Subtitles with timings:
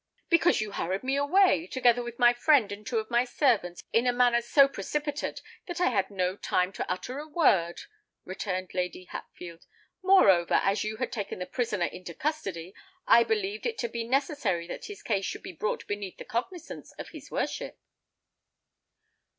[0.29, 4.07] "Because you hurried me away, together with my friend and two of my servants, in
[4.07, 7.81] a manner so precipitate that I had no time to utter a word,"
[8.25, 9.67] returned Lady Hatfield.
[10.01, 12.73] "Moreover, as you had taken the prisoner into custody,
[13.05, 16.91] I believed it to be necessary that his case should be brought beneath the cognizance
[16.93, 17.77] of his worship."